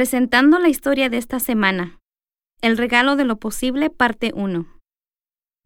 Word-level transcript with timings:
Presentando 0.00 0.58
la 0.58 0.70
historia 0.70 1.10
de 1.10 1.18
esta 1.18 1.40
semana. 1.40 2.00
El 2.62 2.78
regalo 2.78 3.16
de 3.16 3.26
lo 3.26 3.38
posible, 3.38 3.90
parte 3.90 4.32
1. 4.34 4.66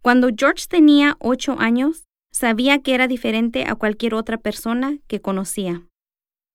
Cuando 0.02 0.30
George 0.36 0.64
tenía 0.68 1.14
ocho 1.20 1.54
años, 1.60 2.08
sabía 2.32 2.82
que 2.82 2.96
era 2.96 3.06
diferente 3.06 3.64
a 3.64 3.76
cualquier 3.76 4.12
otra 4.12 4.38
persona 4.38 4.98
que 5.06 5.20
conocía. 5.20 5.86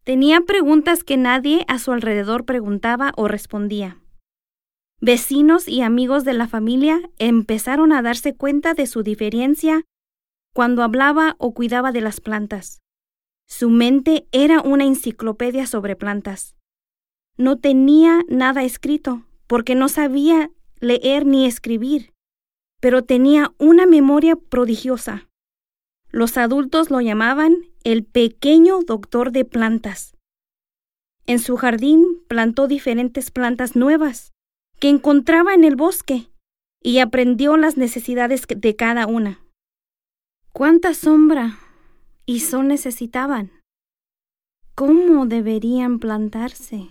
Tenía 0.03 0.41
preguntas 0.41 1.05
que 1.05 1.15
nadie 1.15 1.63
a 1.69 1.79
su 1.79 1.93
alrededor 1.93 2.43
preguntaba 2.43 3.13
o 3.15 3.29
respondía. 3.29 3.97
Vecinos 4.99 5.69
y 5.69 5.81
amigos 5.81 6.25
de 6.25 6.33
la 6.33 6.49
familia 6.49 6.99
empezaron 7.17 7.93
a 7.93 8.01
darse 8.01 8.35
cuenta 8.35 8.73
de 8.73 8.87
su 8.87 9.03
diferencia 9.03 9.85
cuando 10.53 10.83
hablaba 10.83 11.37
o 11.39 11.53
cuidaba 11.53 11.93
de 11.93 12.01
las 12.01 12.19
plantas. 12.19 12.81
Su 13.47 13.69
mente 13.69 14.27
era 14.33 14.59
una 14.59 14.83
enciclopedia 14.83 15.65
sobre 15.65 15.95
plantas. 15.95 16.58
No 17.39 17.57
tenía 17.57 18.25
nada 18.27 18.63
escrito, 18.63 19.23
porque 19.47 19.73
no 19.73 19.87
sabía 19.87 20.51
leer 20.81 21.25
ni 21.25 21.45
escribir, 21.45 22.11
pero 22.81 23.05
tenía 23.05 23.53
una 23.57 23.85
memoria 23.85 24.35
prodigiosa. 24.35 25.29
Los 26.11 26.35
adultos 26.35 26.91
lo 26.91 26.99
llamaban 26.99 27.55
el 27.85 28.03
pequeño 28.03 28.81
doctor 28.81 29.31
de 29.31 29.45
plantas. 29.45 30.17
En 31.27 31.39
su 31.39 31.55
jardín 31.55 32.21
plantó 32.27 32.67
diferentes 32.67 33.31
plantas 33.31 33.73
nuevas 33.73 34.33
que 34.81 34.89
encontraba 34.89 35.53
en 35.53 35.63
el 35.63 35.77
bosque 35.77 36.27
y 36.83 36.99
aprendió 36.99 37.55
las 37.55 37.77
necesidades 37.77 38.43
de 38.53 38.75
cada 38.75 39.07
una. 39.07 39.39
¿Cuánta 40.51 40.93
sombra 40.93 41.57
y 42.25 42.41
sol 42.41 42.67
necesitaban? 42.67 43.51
¿Cómo 44.75 45.25
deberían 45.25 45.99
plantarse? 45.99 46.89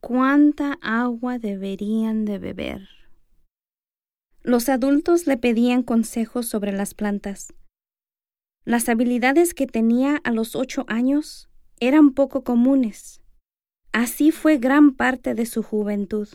Cuánta 0.00 0.78
agua 0.82 1.38
deberían 1.38 2.24
de 2.24 2.38
beber. 2.38 2.88
Los 4.42 4.68
adultos 4.68 5.26
le 5.26 5.36
pedían 5.36 5.82
consejos 5.82 6.46
sobre 6.46 6.72
las 6.72 6.94
plantas. 6.94 7.52
Las 8.64 8.88
habilidades 8.88 9.54
que 9.54 9.66
tenía 9.66 10.16
a 10.24 10.32
los 10.32 10.56
ocho 10.56 10.84
años 10.88 11.50
eran 11.78 12.12
poco 12.12 12.42
comunes. 12.42 13.22
Así 13.92 14.30
fue 14.30 14.58
gran 14.58 14.94
parte 14.94 15.34
de 15.34 15.46
su 15.46 15.62
juventud. 15.62 16.28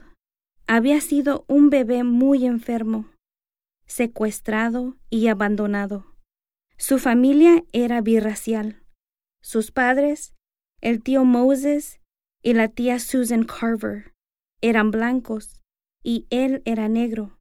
Había 0.67 1.01
sido 1.01 1.45
un 1.47 1.69
bebé 1.69 2.03
muy 2.03 2.45
enfermo, 2.45 3.09
secuestrado 3.85 4.97
y 5.09 5.27
abandonado. 5.27 6.15
Su 6.77 6.99
familia 6.99 7.63
era 7.71 8.01
birracial. 8.01 8.83
Sus 9.41 9.71
padres, 9.71 10.33
el 10.81 11.01
tío 11.01 11.23
Moses 11.23 12.01
y 12.45 12.53
la 12.53 12.67
tía 12.67 12.99
Susan 12.99 13.43
Carver 13.43 14.13
eran 14.61 14.91
blancos 14.91 15.61
y 16.03 16.27
él 16.29 16.61
era 16.65 16.87
negro. 16.87 17.39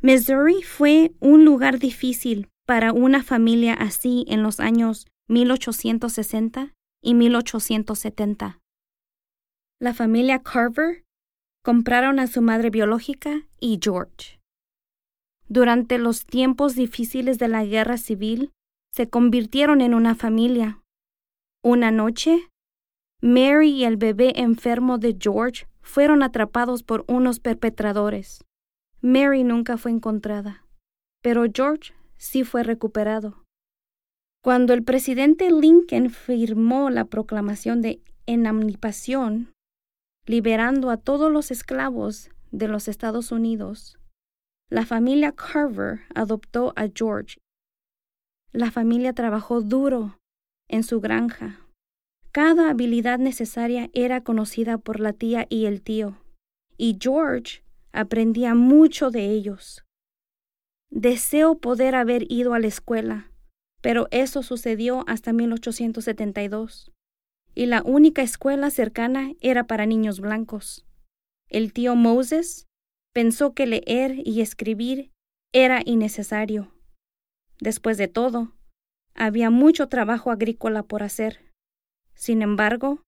Missouri 0.00 0.62
fue 0.62 1.12
un 1.18 1.44
lugar 1.44 1.80
difícil 1.80 2.48
para 2.64 2.92
una 2.92 3.24
familia 3.24 3.74
así 3.74 4.24
en 4.28 4.44
los 4.44 4.60
años 4.60 5.08
1860 5.28 6.72
y 7.02 7.14
1870. 7.14 8.60
La 9.80 9.92
familia 9.92 10.40
Carver 10.40 11.04
compraron 11.64 12.20
a 12.20 12.28
su 12.28 12.42
madre 12.42 12.70
biológica 12.70 13.48
y 13.58 13.80
George. 13.82 14.38
Durante 15.48 15.98
los 15.98 16.26
tiempos 16.26 16.76
difíciles 16.76 17.40
de 17.40 17.48
la 17.48 17.64
guerra 17.64 17.98
civil, 17.98 18.52
se 18.92 19.08
convirtieron 19.08 19.80
en 19.80 19.94
una 19.94 20.14
familia. 20.14 20.80
Una 21.64 21.90
noche, 21.90 22.51
Mary 23.24 23.70
y 23.70 23.84
el 23.84 23.98
bebé 23.98 24.32
enfermo 24.40 24.98
de 24.98 25.16
George 25.16 25.68
fueron 25.80 26.24
atrapados 26.24 26.82
por 26.82 27.04
unos 27.06 27.38
perpetradores. 27.38 28.44
Mary 29.00 29.44
nunca 29.44 29.76
fue 29.76 29.92
encontrada, 29.92 30.66
pero 31.22 31.44
George 31.54 31.94
sí 32.16 32.42
fue 32.42 32.64
recuperado. 32.64 33.44
Cuando 34.42 34.74
el 34.74 34.82
presidente 34.82 35.52
Lincoln 35.52 36.10
firmó 36.10 36.90
la 36.90 37.04
proclamación 37.04 37.80
de 37.80 38.02
emancipación, 38.26 39.52
liberando 40.26 40.90
a 40.90 40.96
todos 40.96 41.30
los 41.30 41.52
esclavos 41.52 42.28
de 42.50 42.66
los 42.66 42.88
Estados 42.88 43.30
Unidos, 43.30 44.00
la 44.68 44.84
familia 44.84 45.30
Carver 45.30 46.00
adoptó 46.16 46.72
a 46.74 46.88
George. 46.92 47.38
La 48.50 48.72
familia 48.72 49.12
trabajó 49.12 49.60
duro 49.60 50.18
en 50.66 50.82
su 50.82 51.00
granja 51.00 51.60
cada 52.32 52.70
habilidad 52.70 53.18
necesaria 53.18 53.90
era 53.92 54.22
conocida 54.24 54.78
por 54.78 55.00
la 55.00 55.12
tía 55.12 55.46
y 55.50 55.66
el 55.66 55.82
tío, 55.82 56.18
y 56.78 56.96
George 56.98 57.62
aprendía 57.92 58.54
mucho 58.54 59.10
de 59.10 59.30
ellos. 59.30 59.84
Deseo 60.90 61.58
poder 61.58 61.94
haber 61.94 62.30
ido 62.32 62.54
a 62.54 62.58
la 62.58 62.68
escuela, 62.68 63.30
pero 63.82 64.08
eso 64.10 64.42
sucedió 64.42 65.04
hasta 65.06 65.34
1872, 65.34 66.90
y 67.54 67.66
la 67.66 67.82
única 67.82 68.22
escuela 68.22 68.70
cercana 68.70 69.32
era 69.42 69.66
para 69.66 69.84
niños 69.84 70.20
blancos. 70.20 70.86
El 71.48 71.74
tío 71.74 71.96
Moses 71.96 72.66
pensó 73.12 73.52
que 73.52 73.66
leer 73.66 74.16
y 74.24 74.40
escribir 74.40 75.10
era 75.52 75.82
innecesario. 75.84 76.72
Después 77.60 77.98
de 77.98 78.08
todo, 78.08 78.54
había 79.14 79.50
mucho 79.50 79.88
trabajo 79.88 80.30
agrícola 80.30 80.82
por 80.82 81.02
hacer. 81.02 81.51
Sin 82.14 82.42
embargo, 82.42 83.02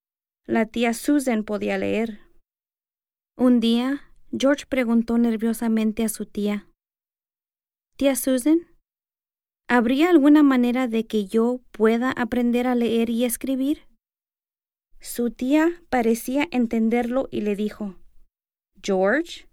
la 0.46 0.66
tía 0.66 0.94
Susan 0.94 1.44
podía 1.44 1.78
leer. 1.78 2.20
Un 3.36 3.60
día, 3.60 4.12
George 4.36 4.66
preguntó 4.66 5.18
nerviosamente 5.18 6.04
a 6.04 6.08
su 6.08 6.26
tía, 6.26 6.68
Tía 7.96 8.16
Susan, 8.16 8.66
¿habría 9.68 10.10
alguna 10.10 10.42
manera 10.42 10.88
de 10.88 11.06
que 11.06 11.26
yo 11.26 11.60
pueda 11.70 12.10
aprender 12.10 12.66
a 12.66 12.74
leer 12.74 13.08
y 13.08 13.24
escribir? 13.24 13.86
Su 14.98 15.30
tía 15.30 15.80
parecía 15.90 16.48
entenderlo 16.50 17.28
y 17.30 17.42
le 17.42 17.54
dijo, 17.54 17.94
George, 18.82 19.46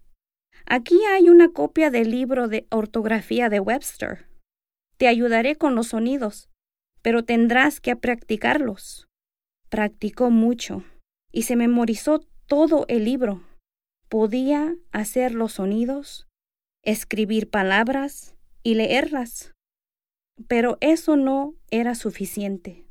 aquí 0.66 1.04
hay 1.04 1.28
una 1.28 1.52
copia 1.52 1.90
del 1.90 2.10
libro 2.10 2.48
de 2.48 2.66
ortografía 2.72 3.48
de 3.48 3.60
Webster. 3.60 4.26
Te 4.96 5.06
ayudaré 5.06 5.54
con 5.54 5.76
los 5.76 5.88
sonidos, 5.88 6.50
pero 7.00 7.24
tendrás 7.24 7.80
que 7.80 7.94
practicarlos. 7.94 9.06
Practicó 9.72 10.28
mucho 10.28 10.84
y 11.32 11.44
se 11.44 11.56
memorizó 11.56 12.20
todo 12.46 12.84
el 12.88 13.06
libro. 13.06 13.42
Podía 14.10 14.76
hacer 14.90 15.32
los 15.32 15.54
sonidos, 15.54 16.28
escribir 16.84 17.48
palabras 17.48 18.36
y 18.62 18.74
leerlas. 18.74 19.54
Pero 20.46 20.76
eso 20.82 21.16
no 21.16 21.54
era 21.70 21.94
suficiente. 21.94 22.84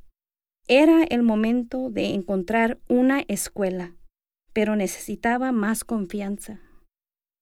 Era 0.68 1.04
el 1.04 1.22
momento 1.22 1.92
de 1.92 2.16
encontrar 2.16 2.80
una 2.90 3.26
escuela, 3.28 3.96
pero 4.52 4.76
necesitaba 4.76 5.52
más 5.52 5.84
confianza. 5.84 6.62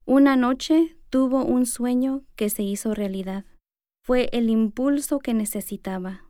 Una 0.06 0.36
noche 0.36 0.98
tuvo 1.10 1.46
un 1.46 1.66
sueño 1.66 2.26
que 2.36 2.50
se 2.50 2.64
hizo 2.64 2.94
realidad. 2.94 3.46
Fue 4.04 4.28
el 4.34 4.50
impulso 4.50 5.20
que 5.20 5.34
necesitaba. 5.34 6.29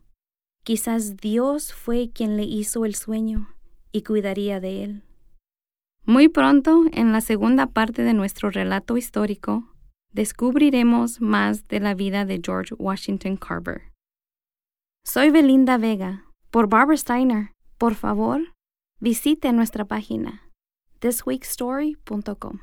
Quizás 0.69 1.18
Dios 1.18 1.74
fue 1.74 2.12
quien 2.13 2.38
le 2.38 2.44
hizo 2.44 2.85
el 2.85 2.94
sueño 2.94 3.47
y 3.91 4.03
cuidaría 4.03 4.59
de 4.59 4.84
él. 4.84 5.03
Muy 6.06 6.30
pronto, 6.30 6.84
en 6.91 7.12
la 7.12 7.22
segunda 7.22 7.66
parte 7.66 8.03
de 8.03 8.13
nuestro 8.13 8.52
relato 8.52 8.96
histórico, 8.96 9.74
descubriremos 10.13 11.22
más 11.22 11.68
de 11.69 11.79
la 11.79 11.96
vida 11.96 12.24
de 12.24 12.40
George 12.46 12.75
Washington 12.78 13.35
Carver. 13.35 13.81
Soy 15.03 15.31
Belinda 15.31 15.79
Vega, 15.79 16.26
por 16.52 16.70
Barbara 16.70 16.97
Steiner. 16.97 17.49
Por 17.79 17.96
favor, 17.96 18.53
visite 18.99 19.52
nuestra 19.52 19.85
página 19.85 20.52
thisweekstory.com. 20.99 22.59